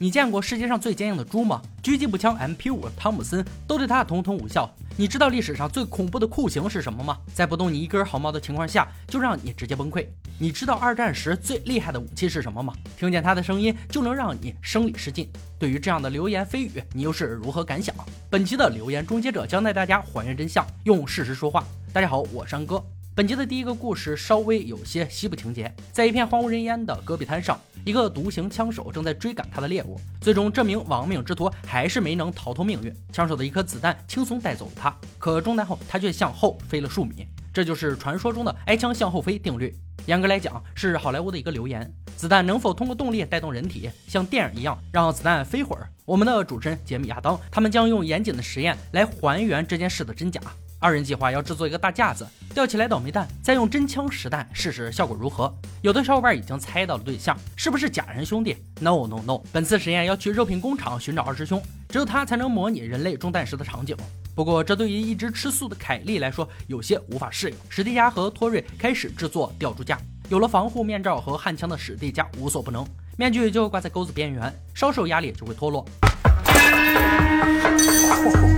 [0.00, 1.60] 你见过世界上最坚硬的猪吗？
[1.82, 4.72] 狙击步枪 MP5 汤姆森都对它统统无效。
[4.96, 7.18] 你知道历史上最恐怖的酷刑是什么吗？
[7.34, 10.06] 在不动你一根毫毛的情况下，就让你直接崩溃。
[10.38, 12.72] 你知道二战时最厉害的武器是什么吗？
[12.96, 15.28] 听见它的声音就能让你生理失禁。
[15.58, 17.92] 对于这样的流言蜚语，你又是如何感想？
[18.30, 21.64] 本期的流言终结者将带大家还原真相，用事实说话。
[21.92, 22.80] 大家好，我是安哥。
[23.18, 30.00] 本集的第一个故事稍微有些西部情节，在一片荒无人烟的戈壁滩上，一个独行枪手正在追赶他的猎物。
[30.20, 34.96] 最终，这名亡命之徒还是没能逃脱命运，枪手的一颗子弹轻松带走了他。
[35.18, 39.74] 可中弹后，他却向后飞了数米，这就是传说中的“挨枪向后飞”定律。
[40.06, 41.92] 严格来讲，是好莱坞的一个流言。
[42.16, 45.90] 子弹能否通过动力带动人体，像电影一样让子弹飞会儿？
[46.04, 50.40] 我们的主持人杰米亚当他们将用严谨的实验来还原这件事的真假。
[50.80, 52.24] 二人计划要制作一个大架子，
[52.54, 55.52] 吊起来倒霉蛋，再用真枪实弹试试效果如何。
[55.82, 59.38] 有的小伙伴已经猜到了对象，是不是假人兄弟？No No No！
[59.50, 63.96] 本次实验要去肉品工厂寻找二师兄，只有他才能模拟人类中弹时的场景。
[64.36, 67.56] 不过这对于一直吃素的凯莉来说有些无法适应。
[67.68, 75.84] 史蒂加和托瑞开始制作吊柱架，有了防护面罩和焊枪的史蒂加无所不能，面具就挂在钩子边缘，稍受压力就会脱落。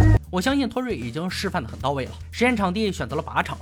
[0.30, 2.12] 我相信托瑞已经示范的很到位了。
[2.30, 3.58] 实验场地选择了靶场，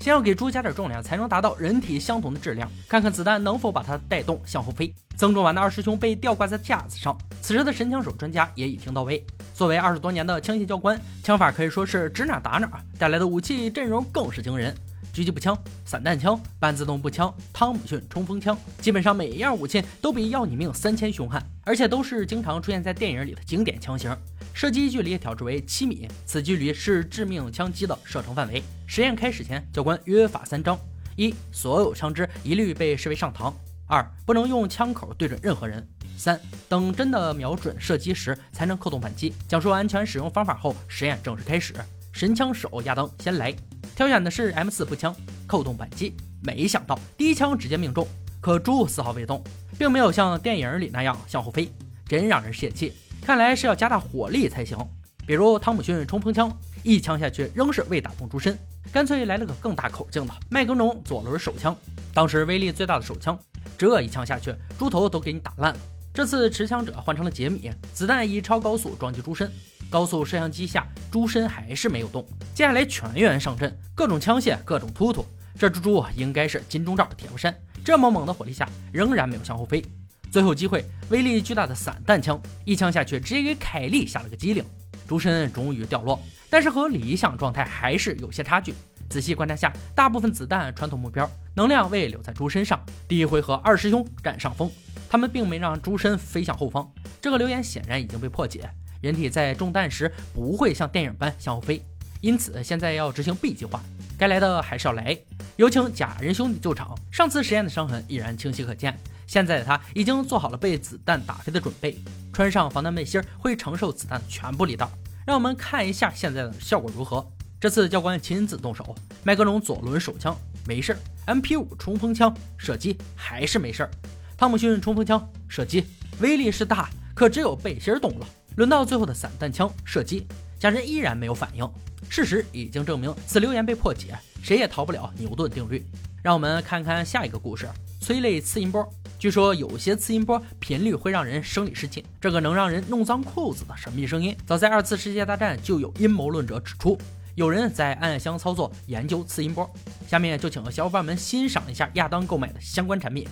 [0.00, 4.92] 先要给猪加点重量，才能达到人体相同的质量，看看子弹能否把它带动向后飞。
[5.16, 9.24] 增重完的二师兄被吊挂在架子上，此时的神枪手专家也已经到位。
[9.54, 14.74] 作为二十多年的枪械教官，枪法可以说是指哪打哪，带来的武器阵容更是惊人：
[15.14, 24.16] 狙击步枪、散弹枪、半自动步枪、汤姆逊冲锋枪，基本上每一样武器都比要你命三千凶悍，而且都是经常出现在电影里的经典枪型。
[24.54, 28.62] 射击距离调至为七米，此距离是致命枪击的射程范围。
[28.86, 30.78] 实验开始前，教官约法三章：
[31.16, 33.52] 一、所有枪支一律被视为上膛；
[33.86, 35.80] 二、不能用枪口对准任何人；
[36.18, 39.32] 三、等真的瞄准射击时才能扣动扳机。
[39.48, 41.74] 讲述安全使用方法后，实验正式开始。
[42.12, 43.54] 神枪手亚当先来，
[43.96, 45.14] 挑选的是 M 四步枪，
[45.46, 46.14] 扣动扳机。
[46.42, 48.06] 没想到第一枪直接命中，
[48.40, 49.42] 可猪丝毫未动，
[49.78, 51.72] 并没有像电影里那样向后飞，
[52.06, 52.92] 真让人泄气。
[53.22, 54.78] 看来是要加大火力才行，
[55.26, 58.56] 比如汤姆逊冲锋枪，一枪下去仍是未打中猪身，
[58.92, 61.74] 干脆来了个更大口径的麦格农左轮手枪。
[62.12, 63.38] 当时威力最大的手枪，
[63.78, 65.80] 这一枪下去，猪头都给你打烂了。
[66.12, 69.50] 这次持枪者换成了杰米，子弹以超高速撞击猪身，
[69.92, 72.26] 高速摄像机下猪身还是没有动。
[72.54, 75.22] 接下来全员上阵，各种枪械，各种突突。
[75.58, 77.54] 这只猪应该是金钟罩铁布衫，
[77.84, 79.84] 这么猛的火力下，仍然没有向后飞。
[80.30, 84.64] 最后机会，威力巨大的散弹枪一枪下去，直接给凯莉下了个机灵，
[85.06, 88.74] 猪身终于掉落，但是和理想状态还是有些差距。
[89.10, 92.82] 仔细观察下，大部分子弹穿透目标，能量未留在猪身上。
[93.06, 94.70] 第一回合，二师兄占上风，
[95.10, 96.90] 他们并没让猪身飞向后方。
[97.20, 98.70] 这个留言显然已经被破解，
[99.02, 101.84] 人体在中弹时不会像电影般向后飞，
[102.22, 103.82] 因此现在要执行 B 计划，
[104.16, 105.18] 该来的还是要来。
[105.56, 106.96] 有请假人兄弟救场。
[107.10, 108.96] 上次实验的伤痕依然清晰可见。
[109.26, 111.98] 现在的他已经做好了被子弹打飞的准备，
[112.32, 114.90] 穿上防弹背心会承受子弹的全部力道。
[115.26, 117.26] 让我们看一下现在的效果如何。
[117.60, 120.36] 这次教官亲自动手，麦格龙左轮手枪
[120.66, 120.96] 没事
[121.26, 123.88] ，MP5 冲锋枪射击还是没事，
[124.36, 125.86] 汤姆逊冲锋枪射击
[126.20, 128.26] 威力是大，可只有背心动了。
[128.56, 130.26] 轮到最后的散弹枪射击，
[130.58, 131.68] 家人依然没有反应。
[132.08, 135.84] 事实已经证明此留言被破解，谁也逃不了牛顿定律。
[136.22, 137.68] 让我们看看下一个故事：
[138.00, 138.86] 催泪次音波。
[139.18, 146.98] 据说有些次音波频率会让人生理失禁，这个能让人弄脏裤子的神秘声音，早在二次世界大战就有阴谋论者指出，
[147.36, 149.68] 有人在暗箱操作研究次音波。
[150.08, 153.26] 下面就请小伙伴们欣赏一下亚当购买的相关产品，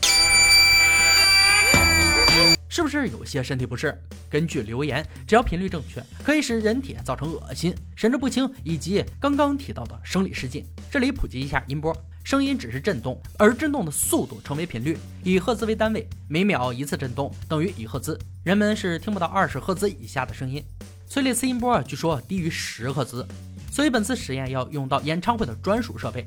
[2.71, 3.93] 是不是有些身体不适？
[4.31, 10.65] 根据留言，只要频率正确，可以使人体造成恶心、神志不清以及刚刚提到的生理失禁。
[10.89, 11.93] 这里普及一下音波。
[12.23, 18.17] 声音只是震动，而震动的速度称为频率，以赫兹为单位，每秒一次震动等于一赫兹。
[18.45, 20.63] 人们是听不到二十赫兹以下的声音。
[21.09, 23.27] 催泪磁音波据说低于十赫兹，
[23.73, 26.25] 所以本次实验要用到演唱会的专属设备。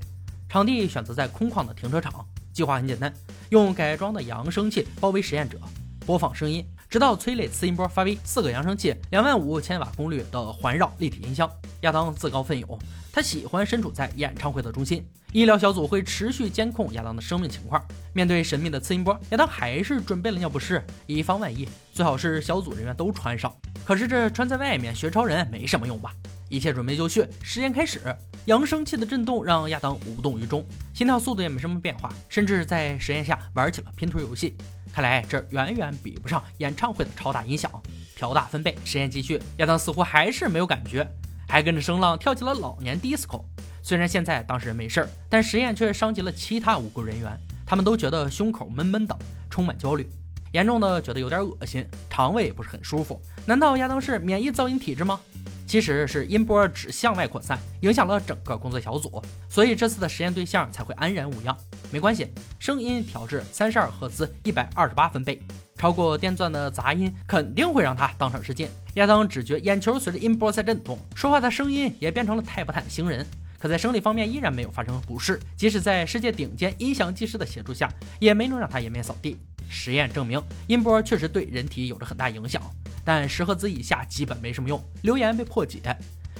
[0.50, 3.14] 场地选择在空旷的停车场，计划很简单，
[3.50, 5.58] 用改装的扬声器包围实验者，
[6.06, 8.18] 播放声音，直到催泪次音波发威。
[8.24, 11.50] 四个扬声器，两万五千瓦功率的环绕立体音箱。
[11.82, 12.80] 亚当自告奋勇，
[13.12, 15.06] 他喜欢身处在演唱会的中心。
[15.32, 17.84] 医疗小组会持续监控亚当的生命情况。
[18.14, 21.68] 面对神秘的次音波，亚当还是准备了尿不湿，以防万一。
[21.94, 23.52] 最好是小组人员都穿上。
[23.86, 26.14] 可是这穿在外面学超人没什么用吧？
[26.54, 28.00] 一切准备就绪，实验开始。
[28.46, 30.64] 扬声器的震动让亚当无动于衷，
[30.94, 34.56] 心跳速度也没什么变化，甚至在实验下玩起了拼图游戏。
[34.94, 37.72] 看来这远远比不上演唱会的超大音响。
[38.16, 39.42] 调大分贝，实验继续。
[39.58, 41.08] 亚当似乎还是没有感觉，
[41.48, 43.44] 还跟着声浪跳起了老年 disco。
[43.82, 47.36] 虽然现在当事人没事儿，但实验却伤及了其他无辜人员，
[47.66, 49.18] 他们都觉得胸口闷闷的，
[49.50, 50.08] 充满焦虑，
[50.54, 53.20] 严重的觉得有点恶心，肠胃不是很舒服。
[53.46, 55.20] 难道亚当是免疫噪音体质吗？
[55.66, 59.20] 其实是音波只向外扩散，影响了整个工作小组，
[59.50, 61.58] 所以这次的实验对象才会安然无恙。
[61.92, 62.28] 没关系，
[62.60, 65.42] 声音调至三十二赫兹，一百二十八分贝，
[65.76, 68.68] 超过电钻的杂音肯定会让他当场失禁。
[68.96, 73.26] 亚当只觉眼球随着音波在震动，说话的声音也变成了泰伯坦星人，
[73.58, 79.40] 可在生理方面依然没有发生不适，即使在世界顶尖音响技师的协助下，也没能让他颜面扫地。
[79.74, 82.62] 实验证明，音波确实对人体有着很大影响。
[83.04, 84.82] 但十赫兹以下基本没什么用。
[85.02, 85.82] 留言被破解。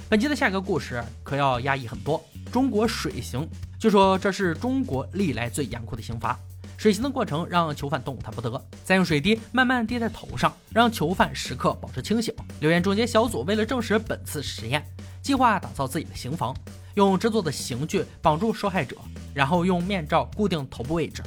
[0.08, 2.24] 本集的下一个故事可要压抑很多。
[2.52, 3.46] 中国水刑，
[3.78, 6.38] 据说这是中国历来最严酷的刑罚。
[6.76, 12.34] 水刑的过程让囚犯动弹不得，再用水滴慢慢滴在头上，让囚犯时刻保持清醒。
[12.60, 14.84] 留言终结小组为了证实本次实验，
[15.22, 16.54] 计划打造自己的刑房，
[16.94, 18.96] 用制作的刑具绑住受害者，
[19.32, 21.22] 然后用面罩固定头部位置，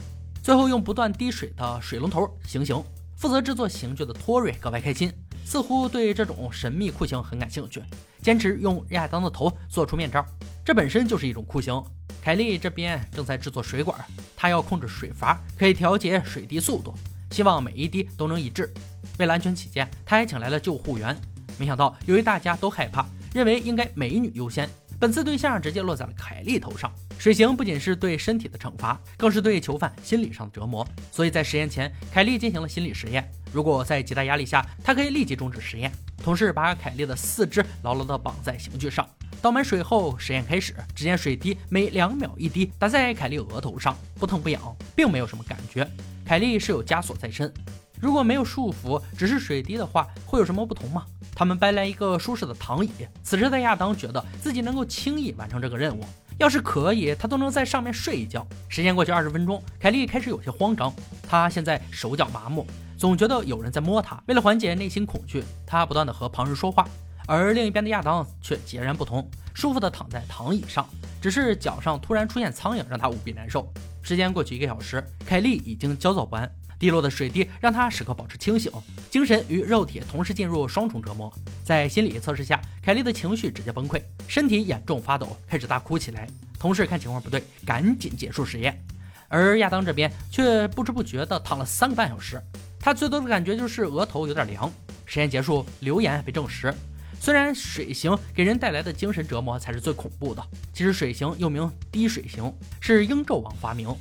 [0.47, 2.81] 最后用不断滴水的水龙头行刑。
[3.17, 5.11] 负责制作刑具的托瑞格外开心。
[5.43, 7.83] 似乎对这种神秘酷刑很感兴趣，
[8.21, 10.25] 坚持用亚当的头做出面罩，
[10.63, 11.83] 这本身就是一种酷刑。
[12.21, 13.99] 凯莉这边正在制作水管，
[14.37, 16.93] 她要控制水阀，可以调节水滴速度，
[17.31, 18.73] 希望每一滴都能一致。
[19.19, 21.13] 为了安全起见，他还请来了救护员。
[21.57, 26.89] 没想到，由于大家都害怕，认为应该美女优先，本次对象直接落在了凯莉头上。
[27.17, 30.87] 水刑不仅是对身体的惩罚，更是对囚犯心理上的折磨。
[31.11, 33.29] 所以在实验前，凯莉进行了心理实验。
[33.51, 35.91] 如果在极大压力下，他可以立即终止实验。
[36.23, 39.07] 同事把凯莉的四肢牢牢地绑在刑具上，
[39.41, 40.75] 倒满水后，实验开始。
[40.95, 44.61] 只见水滴每两秒一滴打在凯莉额头上，不疼不痒，
[44.95, 45.87] 并没有什么感觉。
[46.23, 47.51] 凯莉是有枷锁在身，
[47.99, 51.05] 如果没有束缚，只是水滴的话，会有什么不同吗？
[51.33, 52.91] 他们搬来一个舒适的躺椅。
[53.23, 56.03] 此时的亚当觉得自己能够轻易完成这个任务，
[56.37, 58.45] 要是可以，他都能在上面睡一觉。
[58.69, 60.93] 时间过去二十分钟，凯莉开始有些慌张，
[61.27, 62.65] 她现在手脚麻木。
[62.95, 64.21] 总觉得有人在摸她。
[64.27, 66.87] 为了缓解内心恐惧，她不断的和旁人说话。
[67.27, 70.87] 而另一边的亚当却截然不同，舒服的躺在躺椅上，
[71.19, 73.67] 只是脚上突然出现苍蝇，让他无比难受。
[74.01, 78.71] 时间过去一个小时，凯莉已经焦躁不安，滴落的水滴让他时刻保持清醒，
[79.09, 81.31] 精神与肉体同时进入双重折磨。
[81.63, 86.27] 在心理测试下，凯莉的情绪直接崩溃，身体严重发抖，开始大哭起来。
[86.59, 88.79] 同事看情况不对，赶紧结束实验。
[89.27, 92.41] 而亚当这边却不知不觉地躺了三个半小时。
[92.79, 94.71] 他最多的感觉就是额头有点凉。
[95.05, 96.73] 实验结束，流言被证实。
[97.19, 103.93] 虽然水刑给人带来的精神折磨才是最恐怖的，其实水刑又名滴水刑，是英纣王发明。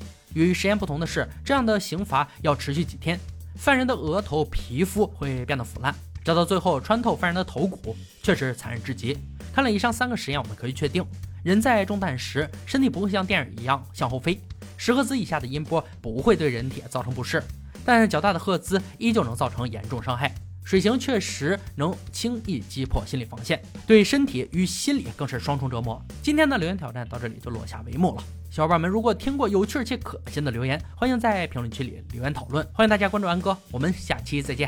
[0.45, 3.19] 与实验不同的是，这样的刑罚要持续几天，
[3.57, 9.17] 犯人的额头皮肤会变得腐烂，直到最后穿透犯人的头骨，确实残忍至极。
[9.55, 11.03] 看了以上三个实验，我们可以确定，
[11.43, 14.39] 人在中弹时，身体不会像电影一样向后飞，
[14.77, 17.43] 十赫兹以下的音波不会对人体造成不适。
[17.83, 20.35] 但较大的赫兹依旧能造成严重伤害，
[20.65, 25.99] 水刑确实能轻易击破心理防线，对身体与心理更是双重折磨。
[26.23, 28.23] 今天的留言挑战到这里就落下帷幕了。
[28.57, 32.67] 小伙伴们，如果听过有趣且可信的留言，欢迎在评论区里留言讨论。
[32.73, 34.65] 欢迎大家关注安哥，我们下期再见。